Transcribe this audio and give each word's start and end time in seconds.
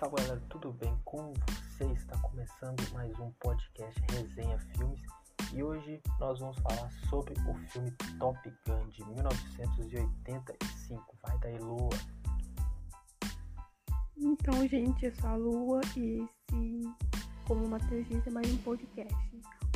Salve 0.00 0.16
galera, 0.16 0.42
tudo 0.48 0.72
bem 0.72 0.98
com 1.04 1.32
você? 1.46 1.84
Está 1.92 2.18
começando 2.20 2.80
mais 2.94 3.12
um 3.20 3.30
podcast 3.32 4.00
Resenha 4.10 4.58
Filmes 4.58 5.02
e 5.52 5.62
hoje 5.62 6.00
nós 6.18 6.40
vamos 6.40 6.58
falar 6.60 6.90
sobre 7.10 7.34
o 7.34 7.54
filme 7.68 7.90
Top 8.18 8.38
Gun 8.66 8.88
de 8.88 9.04
1985. 9.04 11.18
Vai 11.22 11.38
daí, 11.40 11.58
Lua! 11.58 11.90
Então, 14.16 14.66
gente, 14.66 15.04
eu 15.04 15.14
sou 15.16 15.28
a 15.28 15.36
Lua 15.36 15.82
e 15.94 16.22
esse, 16.22 16.80
como 17.46 17.66
o 17.66 17.68
Matheus 17.68 18.08
disse, 18.08 18.30
é 18.30 18.32
mais 18.32 18.50
um 18.50 18.56
podcast. 18.56 19.14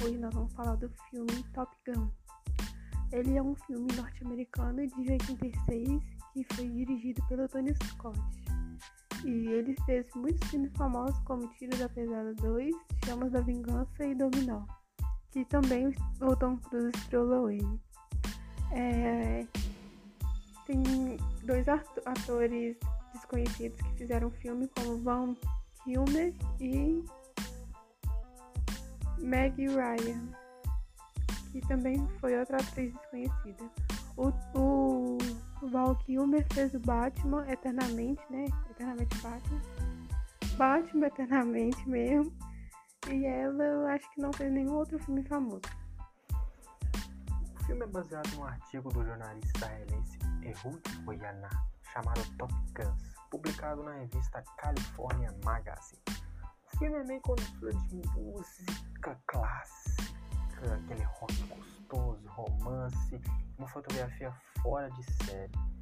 Hoje 0.02 0.16
nós 0.16 0.32
vamos 0.32 0.54
falar 0.54 0.76
do 0.76 0.88
filme 1.10 1.42
Top 1.52 1.70
Gun. 1.86 2.08
Ele 3.12 3.36
é 3.36 3.42
um 3.42 3.54
filme 3.66 3.94
norte-americano 3.94 4.86
de 4.86 5.12
86 5.12 6.02
que 6.32 6.46
foi 6.54 6.66
dirigido 6.70 7.22
pelo 7.28 7.46
Tony 7.46 7.74
Scott. 7.74 8.18
E 9.24 9.46
ele 9.48 9.74
fez 9.86 10.06
muitos 10.14 10.48
filmes 10.50 10.70
famosos 10.76 11.18
como 11.20 11.48
Tiro 11.54 11.76
da 11.78 11.88
Pesada 11.88 12.34
2, 12.34 12.74
Chamas 13.06 13.32
da 13.32 13.40
Vingança 13.40 14.04
e 14.04 14.14
Dominó, 14.14 14.64
que 15.30 15.44
também 15.46 15.94
o 16.20 16.36
Tom 16.36 16.58
Cruise 16.58 16.90
estrelou 16.94 17.50
ele. 17.50 17.80
É... 18.72 19.46
Tem 20.66 20.82
dois 21.44 21.66
atores 21.68 22.76
desconhecidos 23.14 23.80
que 23.80 23.96
fizeram 23.96 24.30
filme 24.30 24.68
como 24.68 24.98
Van 24.98 25.34
Kilmer 25.84 26.34
e 26.60 27.02
Meg 29.18 29.66
Ryan, 29.68 30.28
que 31.50 31.60
também 31.62 32.06
foi 32.20 32.38
outra 32.38 32.58
atriz 32.58 32.92
desconhecida. 32.92 33.70
O, 34.16 34.32
o 34.58 34.93
Val 35.94 35.96
Kilmer 36.04 36.44
fez 36.52 36.74
o 36.74 36.80
Batman 36.80 37.48
eternamente, 37.48 38.20
né? 38.28 38.46
Eternamente 38.70 39.16
Batman. 39.18 39.60
Batman 40.56 41.06
eternamente 41.06 41.88
mesmo. 41.88 42.32
E 43.08 43.24
ela 43.24 43.62
eu 43.62 43.86
acho 43.86 44.10
que 44.12 44.20
não 44.20 44.32
fez 44.32 44.52
nenhum 44.52 44.74
outro 44.74 44.98
filme 44.98 45.22
famoso. 45.24 45.62
O 47.60 47.64
filme 47.64 47.84
é 47.84 47.86
baseado 47.86 48.28
num 48.34 48.44
artigo 48.44 48.92
do 48.92 49.04
jornalista 49.04 49.56
israelense 49.56 50.18
Ehud 50.42 50.82
Oyana, 51.06 51.48
chamado 51.92 52.20
Top 52.38 52.52
Guns, 52.74 53.14
publicado 53.30 53.84
na 53.84 53.92
revista 53.92 54.42
California 54.58 55.32
Magazine. 55.44 56.02
O 56.72 56.78
filme 56.78 56.96
é 56.96 57.04
meio 57.04 57.22
mistura 57.38 57.72
de 57.72 58.02
música 58.18 59.18
clássica, 59.26 60.74
aquele 60.74 61.04
rock 61.04 61.42
gostoso, 61.44 62.26
romance, 62.26 63.20
uma 63.58 63.68
fotografia 63.68 64.32
fora 64.60 64.90
de 64.90 65.24
série. 65.24 65.73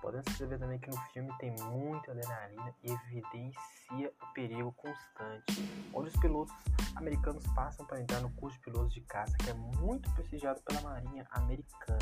Podemos 0.00 0.24
perceber 0.24 0.58
também 0.58 0.78
que 0.78 0.90
no 0.90 0.96
filme 1.12 1.30
tem 1.38 1.54
muita 1.64 2.12
adrenalina 2.12 2.74
e 2.82 2.90
evidencia 2.90 4.12
o 4.22 4.32
perigo 4.32 4.72
constante, 4.72 5.70
onde 5.92 6.08
os 6.08 6.16
pilotos 6.16 6.54
americanos 6.96 7.44
passam 7.54 7.84
para 7.86 8.00
entrar 8.00 8.20
no 8.20 8.30
curso 8.30 8.56
de 8.56 8.64
pilotos 8.64 8.94
de 8.94 9.00
caça, 9.02 9.36
que 9.36 9.50
é 9.50 9.54
muito 9.54 10.10
prestigiado 10.14 10.60
pela 10.62 10.80
Marinha 10.80 11.26
Americana. 11.32 11.98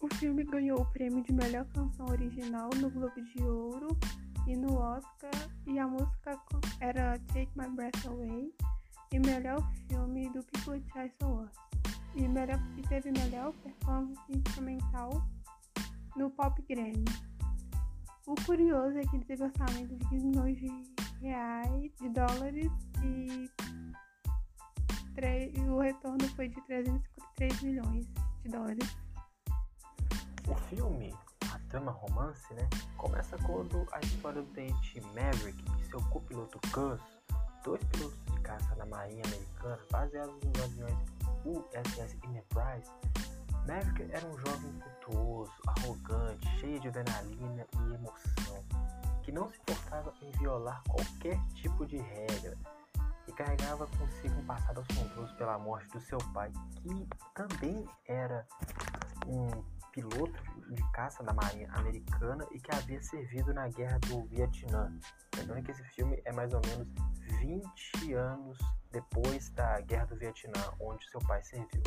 O 0.00 0.08
filme 0.14 0.42
ganhou 0.44 0.80
o 0.80 0.86
prêmio 0.86 1.22
de 1.22 1.32
melhor 1.32 1.66
canção 1.66 2.06
original 2.06 2.70
no 2.76 2.90
Globo 2.90 3.20
de 3.22 3.42
Ouro 3.42 3.88
e 4.46 4.56
no 4.56 4.78
Oscar, 4.78 5.30
e 5.66 5.78
a 5.78 5.86
música 5.86 6.40
era 6.80 7.18
Take 7.28 7.50
My 7.54 7.68
Breath 7.68 8.06
Away, 8.06 8.54
e 9.12 9.18
melhor 9.18 9.60
filme 9.86 10.30
do 10.30 10.42
People 10.44 10.82
Choice 10.90 11.14
Awards, 11.22 11.54
e, 12.14 12.26
melhor, 12.26 12.58
e 12.78 12.82
teve 12.82 13.12
melhor 13.12 13.52
performance 13.52 14.20
instrumental 14.30 15.10
no 16.16 16.30
Pop 16.30 16.62
Grammy. 16.68 17.04
O 18.26 18.34
curioso 18.46 18.98
é 18.98 19.02
que 19.02 19.16
ele 19.16 19.24
teve 19.24 19.44
orçamento 19.44 19.96
de 19.96 20.08
15 20.08 20.26
milhões 20.26 20.56
de 20.58 20.68
reais, 21.20 21.92
de 22.00 22.08
dólares, 22.08 22.70
e, 23.02 23.50
o 25.68 25.78
retorno 25.78 26.26
foi 26.34 26.48
de 26.48 26.60
353 26.62 27.62
milhões 27.62 28.06
de 28.42 28.48
dólares. 28.48 28.96
O 30.48 30.54
filme, 30.54 31.14
a 31.52 31.58
trama 31.68 31.92
romance, 31.92 32.52
né, 32.54 32.68
começa 32.96 33.36
quando 33.38 33.86
a 33.92 34.00
história 34.00 34.42
do 34.42 34.48
tenente 34.52 35.00
Maverick 35.14 35.62
e 35.80 35.84
seu 35.90 36.00
copiloto 36.08 36.58
Gus, 36.70 37.00
dois 37.64 37.82
pilotos 37.84 38.18
de 38.26 38.40
caça 38.40 38.74
da 38.76 38.86
Marinha 38.86 39.22
Americana, 39.26 39.78
baseados 39.90 40.34
nos 40.42 40.64
aviões 40.64 40.98
USS 41.44 42.16
Enterprise, 42.24 42.90
Maverick 43.70 44.02
era 44.10 44.26
um 44.26 44.36
jovem 44.36 44.68
impetuoso, 44.68 45.52
arrogante, 45.64 46.58
cheio 46.58 46.80
de 46.80 46.88
adrenalina 46.88 47.64
e 47.72 47.94
emoção, 47.94 48.64
que 49.22 49.30
não 49.30 49.48
se 49.48 49.56
importava 49.58 50.12
em 50.20 50.30
violar 50.32 50.82
qualquer 50.88 51.38
tipo 51.54 51.86
de 51.86 51.96
regra 51.96 52.58
e 53.28 53.32
carregava 53.32 53.86
consigo 53.86 54.40
um 54.40 54.44
passado 54.44 54.80
assombroso 54.80 55.32
pela 55.36 55.56
morte 55.56 55.88
do 55.90 56.00
seu 56.00 56.18
pai, 56.34 56.50
que 56.82 57.08
também 57.32 57.88
era 58.08 58.44
um 59.28 59.46
piloto 59.92 60.42
de 60.74 60.82
caça 60.90 61.22
da 61.22 61.32
Marinha 61.32 61.70
Americana 61.74 62.44
e 62.50 62.58
que 62.58 62.74
havia 62.74 63.00
servido 63.00 63.54
na 63.54 63.68
Guerra 63.68 64.00
do 64.00 64.24
Vietnã. 64.24 64.92
Lembrando 65.36 65.62
que 65.62 65.70
esse 65.70 65.84
filme 65.94 66.20
é 66.24 66.32
mais 66.32 66.52
ou 66.52 66.60
menos 66.66 66.88
20 67.38 68.14
anos 68.14 68.58
depois 68.90 69.48
da 69.50 69.80
Guerra 69.82 70.06
do 70.06 70.16
Vietnã, 70.16 70.60
onde 70.80 71.08
seu 71.08 71.20
pai 71.20 71.40
serviu. 71.44 71.82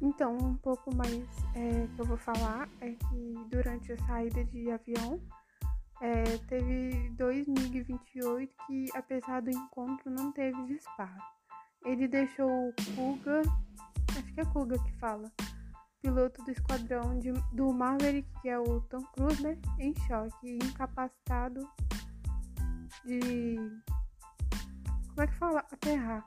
Então, 0.00 0.36
um 0.36 0.54
pouco 0.56 0.94
mais 0.94 1.26
é, 1.54 1.86
que 1.94 2.00
eu 2.00 2.04
vou 2.04 2.16
falar 2.16 2.68
é 2.80 2.92
que 2.92 3.34
durante 3.50 3.92
a 3.92 3.98
saída 4.06 4.44
de 4.44 4.70
avião 4.70 5.20
é, 6.00 6.22
teve 6.48 7.10
dois 7.10 7.46
MiG-28 7.48 8.48
que, 8.66 8.86
apesar 8.94 9.42
do 9.42 9.50
encontro, 9.50 10.10
não 10.10 10.30
teve 10.30 10.64
disparo. 10.66 11.20
Ele 11.84 12.06
deixou 12.06 12.68
o 12.68 12.74
Kuga, 12.94 13.42
acho 14.16 14.34
que 14.34 14.40
é 14.40 14.44
Kuga 14.44 14.78
que 14.78 14.92
fala, 14.98 15.30
piloto 16.00 16.42
do 16.44 16.50
esquadrão 16.50 17.18
de, 17.18 17.32
do 17.52 17.72
Maverick, 17.72 18.28
que 18.40 18.48
é 18.48 18.58
o 18.58 18.80
Tom 18.82 19.02
Cruise, 19.14 19.42
né, 19.42 19.58
em 19.78 19.94
choque, 20.06 20.58
incapacitado 20.62 21.68
de. 23.04 23.56
Como 25.08 25.22
é 25.22 25.26
que 25.26 25.34
fala? 25.34 25.60
Aterrar. 25.72 26.24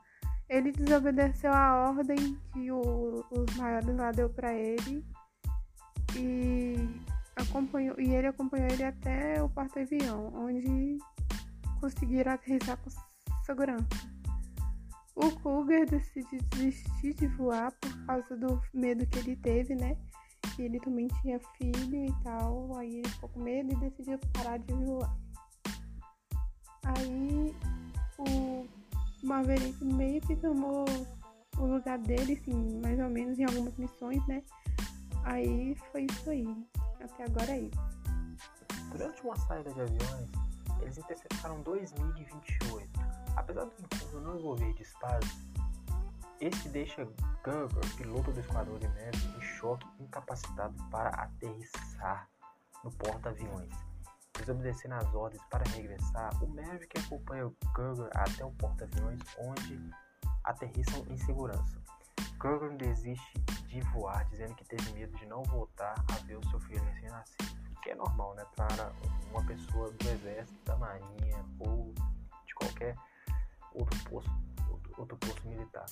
Ele 0.52 0.70
desobedeceu 0.70 1.50
a 1.50 1.88
ordem 1.88 2.38
que 2.52 2.70
o, 2.70 3.24
os 3.30 3.56
maiores 3.56 3.96
lá 3.96 4.12
deu 4.12 4.28
para 4.28 4.52
ele 4.52 5.02
e 6.14 6.74
acompanhou 7.34 7.98
e 7.98 8.14
ele 8.14 8.26
acompanhou 8.26 8.68
ele 8.68 8.84
até 8.84 9.42
o 9.42 9.48
porta-avião, 9.48 10.30
onde 10.34 10.98
conseguiram 11.80 12.32
aterrissar 12.32 12.76
com 12.76 12.90
segurança. 13.46 13.86
O 15.16 15.30
Cougar 15.40 15.86
decidiu 15.86 16.40
desistir 16.50 17.14
de 17.14 17.28
voar 17.28 17.72
por 17.72 18.04
causa 18.04 18.36
do 18.36 18.60
medo 18.74 19.06
que 19.06 19.20
ele 19.20 19.36
teve, 19.36 19.74
né? 19.74 19.96
Que 20.54 20.64
ele 20.64 20.78
também 20.80 21.08
tinha 21.22 21.40
filho 21.56 22.04
e 22.04 22.12
tal, 22.22 22.76
aí 22.76 22.98
ele 22.98 23.08
ficou 23.08 23.30
com 23.30 23.40
medo 23.40 23.72
e 23.72 23.76
decidiu 23.76 24.18
parar 24.34 24.58
de 24.58 24.74
voar. 24.74 25.16
Aí 26.84 27.31
Maverick 29.32 29.82
meio 29.82 30.20
que 30.20 30.36
tomou 30.36 30.84
o 31.56 31.64
lugar 31.64 31.98
dele, 31.98 32.34
assim, 32.34 32.80
mais 32.82 33.00
ou 33.00 33.08
menos 33.08 33.38
em 33.38 33.44
algumas 33.44 33.74
missões, 33.78 34.24
né? 34.26 34.42
Aí 35.24 35.74
foi 35.90 36.06
isso 36.10 36.28
aí. 36.28 36.66
Até 37.02 37.24
agora 37.24 37.50
é 37.52 37.60
isso. 37.60 37.80
Durante 38.90 39.22
uma 39.22 39.36
saída 39.36 39.72
de 39.72 39.80
aviões, 39.80 40.30
eles 40.82 40.98
interceptaram 40.98 41.62
dois 41.62 41.92
MiG-28. 41.94 42.88
Apesar 43.34 43.64
do 43.64 43.72
encontro 43.72 44.20
não 44.20 44.38
envolver 44.38 44.74
disparos, 44.74 45.30
esse 46.38 46.68
deixa 46.68 47.08
Gerber, 47.44 47.96
piloto 47.96 48.32
do 48.32 48.40
esquadrão 48.40 48.78
de 48.78 48.88
México, 48.88 49.38
em 49.38 49.40
choque 49.40 49.86
incapacitado 49.98 50.74
para 50.90 51.08
aterrissar 51.08 52.28
no 52.84 52.90
porta-aviões. 52.92 53.72
Desobedecendo 54.38 54.94
as 54.94 55.14
ordens 55.14 55.42
para 55.50 55.64
regressar, 55.70 56.30
o 56.42 56.46
Maverick 56.48 56.98
acompanha 56.98 57.52
Gerger 57.76 58.10
até 58.14 58.44
o 58.44 58.50
porta-aviões, 58.52 59.20
onde 59.38 59.78
aterrissam 60.44 61.04
em 61.08 61.16
segurança. 61.18 61.80
Gerger 62.42 62.76
desiste 62.76 63.38
de 63.66 63.80
voar, 63.92 64.24
dizendo 64.30 64.54
que 64.54 64.64
teve 64.64 64.92
medo 64.92 65.16
de 65.16 65.26
não 65.26 65.42
voltar 65.44 65.94
a 66.10 66.16
ver 66.24 66.36
o 66.36 66.48
seu 66.50 66.58
filho 66.60 66.82
recém-nascido, 66.82 67.80
que 67.82 67.90
é 67.90 67.94
normal, 67.94 68.34
né, 68.34 68.44
para 68.56 68.92
uma 69.30 69.44
pessoa 69.44 69.90
do 69.90 70.08
exército, 70.08 70.64
da 70.64 70.76
marinha 70.76 71.44
ou 71.58 71.92
de 72.46 72.54
qualquer 72.54 72.96
outro 73.74 73.98
posto, 74.04 74.30
outro, 74.70 74.94
outro 74.98 75.16
posto 75.18 75.48
militar. 75.48 75.86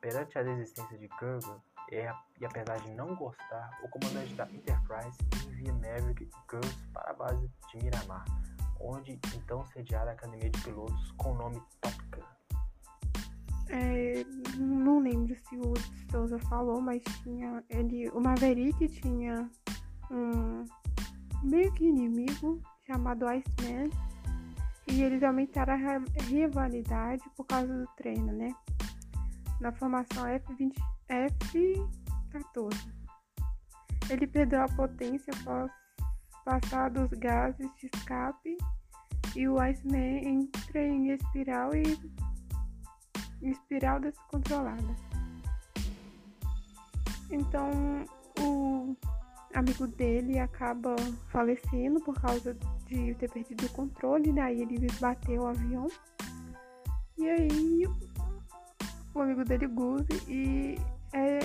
Perante 0.00 0.38
a 0.38 0.42
desistência 0.42 0.98
de 0.98 1.08
Gerger, 1.08 1.60
é, 1.92 2.12
e 2.40 2.46
apesar 2.46 2.78
de 2.80 2.90
não 2.92 3.14
gostar, 3.14 3.70
o 3.82 3.88
comandante 3.88 4.34
da 4.34 4.44
Enterprise 4.50 5.18
envia 5.46 5.72
Maverick 5.72 6.24
e 6.24 6.30
Gus 6.48 6.74
para 6.92 7.10
a 7.10 7.14
base 7.14 7.50
de 7.68 7.82
Miramar, 7.82 8.24
onde 8.80 9.18
então 9.34 9.64
sediada 9.66 10.10
a 10.10 10.14
academia 10.14 10.50
de 10.50 10.60
pilotos 10.62 11.12
com 11.12 11.32
o 11.32 11.34
nome 11.34 11.62
Top 11.80 11.96
Gun. 12.10 12.22
É, 13.68 14.24
não 14.58 15.00
lembro 15.00 15.36
se 15.48 15.56
o 15.56 15.74
Souza 16.10 16.38
falou, 16.48 16.80
mas 16.80 17.02
tinha 17.22 17.62
ele, 17.68 18.08
o 18.10 18.20
Maverick 18.20 18.88
tinha 18.88 19.48
um 20.10 20.64
meio 21.42 21.72
que 21.72 21.84
inimigo 21.84 22.60
chamado 22.86 23.26
Iceman 23.26 23.90
e 24.88 25.02
eles 25.02 25.22
aumentaram 25.22 25.74
a 25.74 26.22
rivalidade 26.24 27.22
por 27.36 27.44
causa 27.44 27.72
do 27.72 27.86
treino, 27.96 28.32
né? 28.32 28.52
Na 29.60 29.72
formação 29.72 30.24
F20, 30.24 30.74
F14. 31.08 33.00
Ele 34.08 34.26
perdeu 34.26 34.62
a 34.62 34.68
potência 34.68 35.32
após 35.40 35.70
passar 36.44 36.90
dos 36.90 37.10
gases 37.10 37.68
de 37.76 37.90
escape 37.94 38.56
e 39.36 39.48
o 39.48 39.60
Iceman 39.60 40.26
entra 40.26 40.82
em 40.82 41.10
espiral 41.10 41.70
e 41.74 41.98
espiral 43.42 44.00
descontrolada. 44.00 44.96
Então 47.30 47.70
o 48.40 48.96
amigo 49.54 49.86
dele 49.86 50.38
acaba 50.38 50.96
falecendo 51.28 52.00
por 52.00 52.20
causa 52.20 52.56
de 52.86 53.14
ter 53.14 53.30
perdido 53.30 53.66
o 53.66 53.70
controle, 53.70 54.32
daí 54.32 54.64
né? 54.64 54.72
ele 54.74 54.86
bateu 55.00 55.42
o 55.42 55.46
avião. 55.46 55.86
E 57.16 57.28
aí 57.28 57.84
amigo 59.40 59.44
dele 59.44 59.66
Guse 59.66 60.06
e 60.28 60.76
é, 61.12 61.40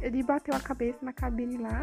ele 0.00 0.22
bateu 0.22 0.54
a 0.54 0.60
cabeça 0.60 1.04
na 1.04 1.12
cabine 1.12 1.58
lá. 1.58 1.80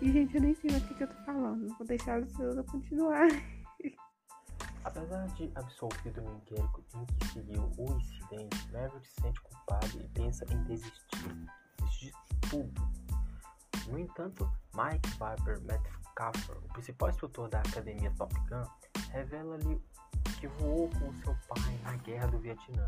E 0.00 0.12
gente, 0.12 0.34
eu 0.34 0.42
nem 0.42 0.54
sei 0.54 0.70
mais 0.70 0.82
o 0.82 0.94
que, 0.94 1.02
eu 1.02 1.08
tô 1.08 1.24
falando. 1.24 1.68
Vou 1.78 1.86
deixar 1.86 2.20
o 2.20 2.28
seu 2.28 2.64
continuar. 2.64 3.28
Apesar 4.84 5.26
de 5.28 5.50
absolvido 5.56 6.22
no 6.22 6.36
inquérito 6.36 6.84
em 6.94 7.06
que 7.06 7.26
seguiu 7.28 7.72
o 7.76 7.96
incidente, 7.96 8.72
Maverick 8.72 9.08
se 9.08 9.20
sente 9.20 9.40
culpado 9.40 10.00
e 10.00 10.08
pensa 10.08 10.44
em 10.52 10.62
desistir. 10.64 11.48
Desistir 11.80 12.12
de 12.30 12.50
tudo. 12.50 12.88
No 13.88 13.98
entanto, 13.98 14.48
Mike 14.74 15.08
Viper 15.10 15.60
Metcalfer, 15.62 16.56
o 16.58 16.68
principal 16.72 17.10
instrutor 17.10 17.48
da 17.48 17.60
academia 17.60 18.12
Top 18.16 18.34
Gun, 18.48 18.62
revela-lhe 19.10 19.80
que 20.40 20.46
voou 20.46 20.88
com 20.90 21.12
seu 21.22 21.36
pai 21.48 21.78
na 21.82 21.96
guerra 21.96 22.26
do 22.28 22.38
Vietnã 22.38 22.86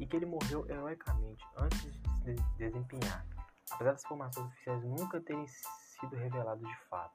e 0.00 0.06
que 0.06 0.16
ele 0.16 0.26
morreu 0.26 0.66
heroicamente 0.68 1.44
antes 1.56 1.82
de 1.82 1.92
se 1.92 2.44
desempenhar, 2.58 3.24
apesar 3.70 3.92
das 3.92 4.02
informações 4.04 4.46
oficiais 4.46 4.82
nunca 4.82 5.20
terem 5.20 5.46
sido 5.46 6.16
reveladas 6.16 6.66
de 6.66 6.76
fato. 6.88 7.14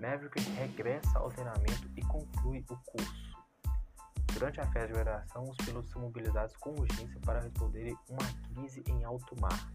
Maverick 0.00 0.40
regressa 0.52 1.18
ao 1.18 1.28
treinamento 1.30 1.90
e 1.96 2.02
conclui 2.02 2.64
o 2.70 2.76
curso. 2.86 3.34
Durante 4.32 4.60
a 4.60 4.66
festa 4.72 4.86
de 4.86 4.92
graduação, 4.94 5.44
os 5.44 5.56
pilotos 5.58 5.90
são 5.90 6.02
mobilizados 6.02 6.56
com 6.56 6.70
urgência 6.70 7.20
para 7.20 7.40
responderem 7.40 7.96
uma 8.08 8.54
crise 8.54 8.82
em 8.88 9.04
alto 9.04 9.40
mar. 9.40 9.72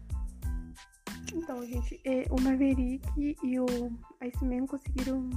Então, 1.32 1.64
gente, 1.64 2.02
o 2.30 2.40
Maverick 2.42 3.36
e 3.42 3.60
o 3.60 3.66
Iceman 4.20 4.66
conseguiram. 4.66 5.30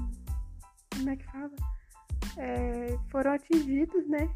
Como 0.93 1.09
é 1.09 1.15
que 1.15 1.25
fala? 1.25 1.51
É, 2.37 2.97
foram 3.09 3.33
atingidos, 3.33 4.07
né? 4.09 4.35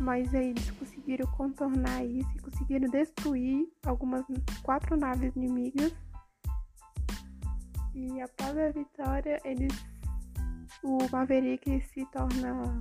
Mas 0.00 0.34
aí 0.34 0.50
eles 0.50 0.70
conseguiram 0.72 1.26
contornar 1.32 2.04
isso 2.04 2.30
e 2.36 2.40
conseguiram 2.40 2.88
destruir 2.90 3.66
algumas 3.84 4.24
quatro 4.62 4.96
naves 4.96 5.34
inimigas. 5.36 5.94
E 7.94 8.20
após 8.20 8.58
a 8.58 8.70
vitória, 8.70 9.40
eles 9.44 9.72
o 10.82 10.98
Maverick 11.10 11.80
se 11.80 12.04
torna 12.06 12.80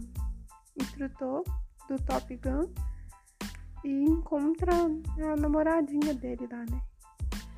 instrutor 0.79 1.43
do 1.87 1.95
Top 2.03 2.35
Gun 2.37 2.69
e 3.83 4.03
encontra 4.03 4.73
a 4.73 5.35
namoradinha 5.35 6.13
dele 6.13 6.47
lá, 6.51 6.65
né? 6.69 6.81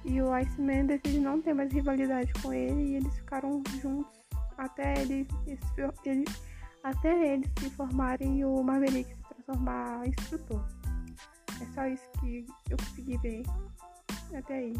E 0.05 0.21
o 0.21 0.31
Iceman 0.31 0.85
decide 0.85 1.19
não 1.19 1.41
ter 1.41 1.53
mais 1.53 1.71
rivalidade 1.71 2.31
com 2.41 2.53
ele 2.53 2.81
e 2.81 2.95
eles 2.95 3.13
ficaram 3.17 3.61
juntos 3.81 4.17
até 4.57 5.01
ele, 5.01 5.27
ele 6.05 6.25
até 6.83 7.33
eles 7.33 7.51
se 7.59 7.69
formarem 7.71 8.39
e 8.39 8.45
o 8.45 8.63
Maverick 8.63 9.13
transformar 9.47 10.05
em 10.05 10.09
instrutor. 10.09 10.63
É 11.61 11.65
só 11.73 11.87
isso 11.87 12.09
que 12.19 12.45
eu 12.69 12.77
consegui 12.77 13.17
ver 13.17 13.43
até 14.37 14.53
aí. 14.53 14.73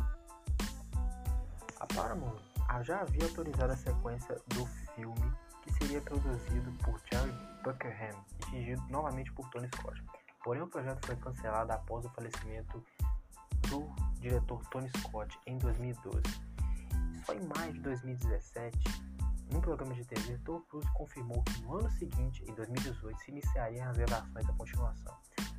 A 1.79 1.87
Paramount 1.87 2.37
já 2.83 3.01
havia 3.01 3.23
autorizado 3.23 3.73
a 3.73 3.77
sequência 3.77 4.35
do 4.49 4.65
filme 4.93 5.31
que 5.63 5.73
seria 5.73 6.01
produzido 6.01 6.71
por 6.83 7.01
Jerry 7.11 7.31
Buckingham 7.63 8.23
e 8.47 8.51
dirigido 8.51 8.83
novamente 8.89 9.31
por 9.31 9.49
Tony 9.49 9.69
Scott. 9.75 10.03
Porém, 10.43 10.61
o 10.61 10.67
projeto 10.67 11.05
foi 11.05 11.15
cancelado 11.15 11.71
após 11.71 12.05
o 12.05 12.09
falecimento 12.09 12.83
do 13.69 13.89
diretor 14.19 14.61
Tony 14.69 14.89
Scott 14.97 15.37
em 15.47 15.57
2012. 15.57 16.21
Só 17.25 17.33
em 17.33 17.45
maio 17.55 17.73
de 17.73 17.79
2017, 17.79 18.77
num 19.51 19.61
programa 19.61 19.94
de 19.94 20.03
TV, 20.05 20.38
Tom 20.39 20.61
Cruise 20.61 20.89
confirmou 20.94 21.41
que 21.44 21.61
no 21.61 21.77
ano 21.77 21.89
seguinte, 21.91 22.44
em 22.47 22.53
2018, 22.53 23.19
se 23.19 23.31
iniciariam 23.31 23.89
as 23.89 23.97
gravações 23.97 24.45
da 24.45 24.53
continuação. 24.53 25.17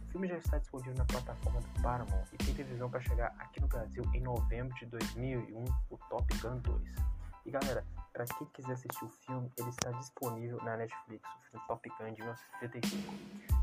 O 0.09 0.11
filme 0.11 0.29
já 0.29 0.39
está 0.39 0.59
disponível 0.59 0.95
na 0.95 1.05
plataforma 1.05 1.61
do 1.61 1.83
Paramount 1.83 2.25
e 2.33 2.37
tem 2.39 2.55
previsão 2.55 2.91
para 2.91 3.01
chegar 3.01 3.35
aqui 3.39 3.61
no 3.61 3.69
Brasil 3.69 4.03
em 4.15 4.21
novembro 4.21 4.75
de 4.77 4.87
2001, 4.87 5.65
o 5.91 5.99
Top 6.09 6.39
Gun 6.39 6.59
2. 6.59 6.83
E 7.45 7.51
galera, 7.51 7.85
para 8.13 8.25
quem 8.25 8.47
quiser 8.49 8.73
assistir 8.73 9.05
o 9.05 9.09
filme, 9.09 9.51
ele 9.59 9.69
está 9.71 9.91
disponível 9.93 10.63
na 10.65 10.77
Netflix, 10.77 11.29
o 11.29 11.51
filme 11.51 11.67
Top 11.67 11.89
Gun 11.89 12.13
de 12.13 12.23
1975. 12.23 13.58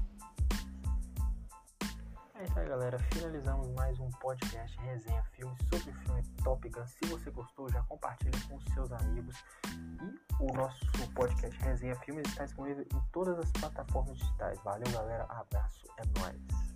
É 2.37 2.43
isso 2.43 2.59
aí, 2.59 2.67
galera. 2.67 2.99
Finalizamos 3.13 3.69
mais 3.75 3.97
um 3.97 4.09
podcast 4.19 4.77
resenha 4.79 5.23
filmes 5.31 5.57
sobre 5.69 5.89
o 5.89 5.93
filme 5.93 6.23
Top 6.43 6.67
Gun. 6.67 6.85
Se 6.85 7.05
você 7.05 7.31
gostou, 7.31 7.69
já 7.69 7.81
compartilhe 7.83 8.37
com 8.49 8.59
seus 8.73 8.91
amigos. 8.91 9.41
E 9.65 10.43
o 10.43 10.53
nosso 10.53 10.85
podcast 11.13 11.57
resenha 11.61 11.95
filmes 12.01 12.27
está 12.27 12.43
disponível 12.43 12.83
em 12.83 13.01
todas 13.13 13.39
as 13.39 13.49
plataformas 13.53 14.17
digitais. 14.17 14.59
Valeu, 14.65 14.91
galera. 14.91 15.23
Abraço. 15.29 15.85
É 15.97 16.19
nóis. 16.19 16.74